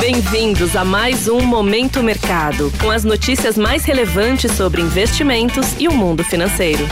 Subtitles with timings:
[0.00, 5.92] Bem-vindos a mais um Momento Mercado, com as notícias mais relevantes sobre investimentos e o
[5.92, 6.84] mundo financeiro.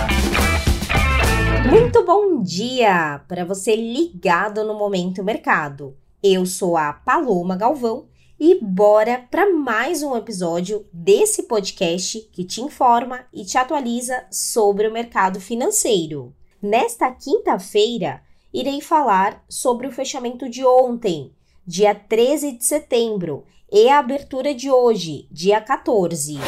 [1.70, 5.96] Muito bom dia para você ligado no Momento Mercado.
[6.20, 8.08] Eu sou a Paloma Galvão
[8.40, 14.88] e bora para mais um episódio desse podcast que te informa e te atualiza sobre
[14.88, 16.34] o mercado financeiro.
[16.60, 18.20] Nesta quinta-feira,
[18.52, 21.32] irei falar sobre o fechamento de ontem,
[21.66, 26.38] dia 13 de setembro, e a abertura de hoje, dia 14.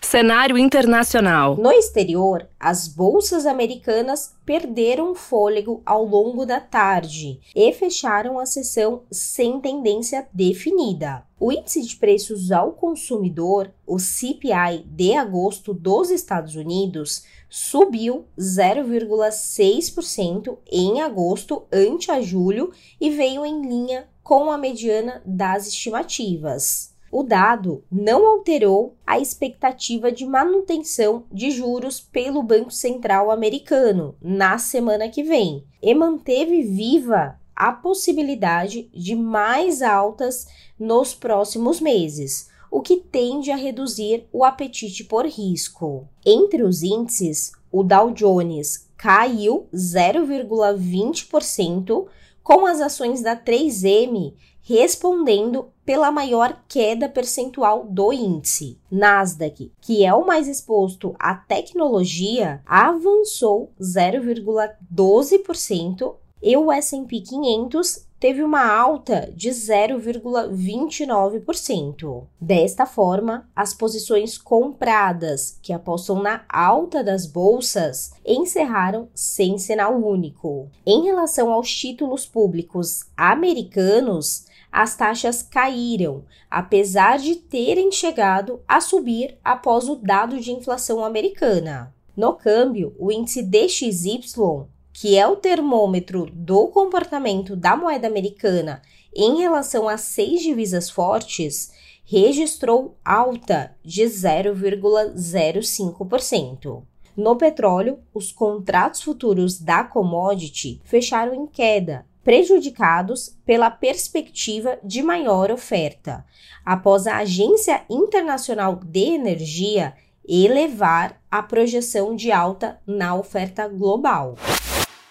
[0.00, 1.54] Cenário internacional.
[1.58, 9.02] No exterior, as bolsas americanas perderam fôlego ao longo da tarde e fecharam a sessão
[9.12, 11.24] sem tendência definida.
[11.38, 20.58] O índice de preços ao consumidor, o CPI de agosto dos Estados Unidos, subiu 0,6%
[20.70, 26.94] em agosto ante a julho e veio em linha com a mediana das estimativas.
[27.10, 34.58] O dado não alterou a expectativa de manutenção de juros pelo Banco Central americano na
[34.58, 40.46] semana que vem e manteve viva a possibilidade de mais altas
[40.78, 46.08] nos próximos meses, o que tende a reduzir o apetite por risco.
[46.24, 52.06] Entre os índices, o Dow Jones caiu 0,20%,
[52.42, 54.32] com as ações da 3M
[54.68, 58.78] respondendo pela maior queda percentual do índice.
[58.90, 68.42] Nasdaq, que é o mais exposto à tecnologia, avançou 0,12% e o S&P 500 teve
[68.42, 72.26] uma alta de 0,29%.
[72.40, 80.68] Desta forma, as posições compradas, que apostam na alta das bolsas, encerraram sem sinal único.
[80.84, 89.38] Em relação aos títulos públicos americanos, as taxas caíram, apesar de terem chegado a subir
[89.44, 91.94] após o dado de inflação americana.
[92.16, 94.66] No câmbio, o índice DXY,
[95.00, 98.82] que é o termômetro do comportamento da moeda americana
[99.14, 101.70] em relação a seis divisas fortes,
[102.04, 106.82] registrou alta de 0,05%.
[107.16, 115.52] No petróleo, os contratos futuros da commodity fecharam em queda, prejudicados pela perspectiva de maior
[115.52, 116.24] oferta,
[116.64, 119.94] após a Agência Internacional de Energia
[120.28, 124.34] elevar a projeção de alta na oferta global.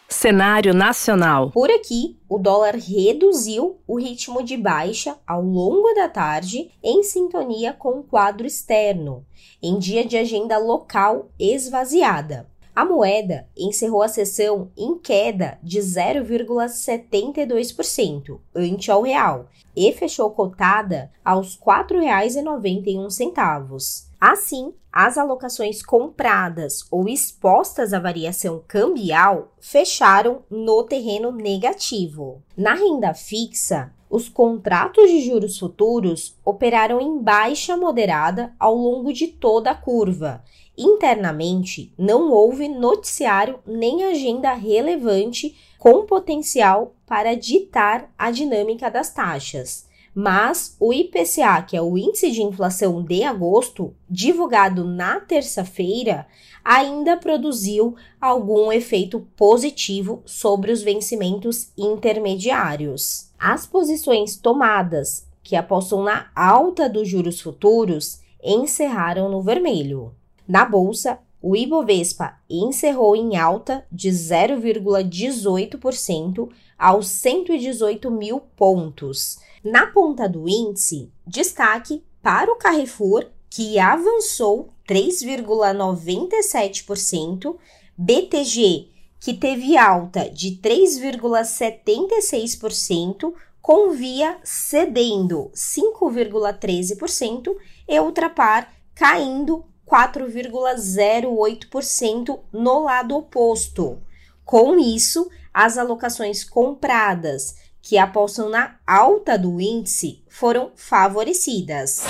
[0.10, 1.52] Cenário nacional.
[1.52, 7.74] Por aqui, o dólar reduziu o ritmo de baixa ao longo da tarde, em sintonia
[7.74, 9.26] com o quadro externo,
[9.62, 12.48] em dia de agenda local esvaziada.
[12.78, 21.12] A moeda encerrou a sessão em queda de 0,72% ante ao real e fechou cotada
[21.26, 24.06] aos R$ 4,91.
[24.22, 32.44] Assim, as alocações compradas ou expostas à variação cambial fecharam no terreno negativo.
[32.56, 39.28] Na renda fixa, os contratos de juros futuros operaram em baixa moderada ao longo de
[39.28, 40.44] toda a curva
[40.78, 49.88] Internamente, não houve noticiário nem agenda relevante com potencial para ditar a dinâmica das taxas.
[50.14, 56.28] Mas o IPCA, que é o índice de inflação de agosto, divulgado na terça-feira,
[56.66, 63.30] ainda produziu algum efeito positivo sobre os vencimentos intermediários.
[63.40, 70.14] As posições tomadas, que apostam na alta dos juros futuros, encerraram no vermelho.
[70.48, 79.38] Na bolsa, o Ibovespa encerrou em alta de 0,18% aos 118 mil pontos.
[79.64, 87.56] Na ponta do índice, destaque para o Carrefour, que avançou 3,97%,
[87.98, 97.56] BTG, que teve alta de 3,76%, com Via cedendo 5,13%
[97.88, 104.02] e Ultrapar caindo 4,08% no lado oposto.
[104.44, 112.04] Com isso, as alocações compradas que apostam na alta do índice foram favorecidas.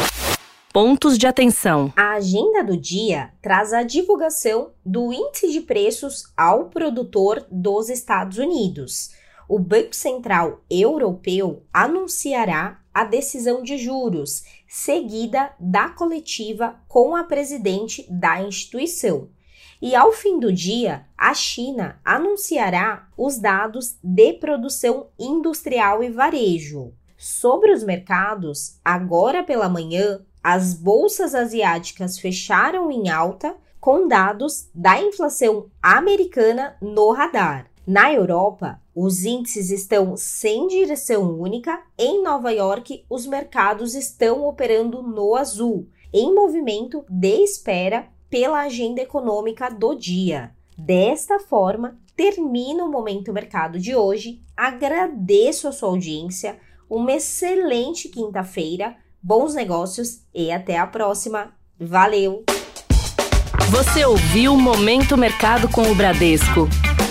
[0.74, 1.94] Pontos de atenção.
[1.96, 8.38] A agenda do dia traz a divulgação do índice de preços ao produtor dos Estados
[8.38, 9.12] Unidos.
[9.48, 18.06] O Banco Central Europeu anunciará a decisão de juros seguida da coletiva com a presidente
[18.10, 19.30] da instituição.
[19.82, 26.94] E ao fim do dia, a China anunciará os dados de produção industrial e varejo.
[27.18, 35.02] Sobre os mercados, agora pela manhã, as bolsas asiáticas fecharam em alta com dados da
[35.02, 37.70] inflação americana no radar.
[37.88, 41.82] Na Europa, os índices estão sem direção única.
[41.98, 49.00] Em Nova York, os mercados estão operando no azul, em movimento de espera pela agenda
[49.00, 50.52] econômica do dia.
[50.78, 54.42] Desta forma, termina o Momento Mercado de hoje.
[54.58, 56.60] Agradeço a sua audiência.
[56.90, 61.54] Uma excelente quinta-feira, bons negócios e até a próxima.
[61.80, 62.44] Valeu!
[63.70, 66.68] Você ouviu Momento Mercado com o Bradesco.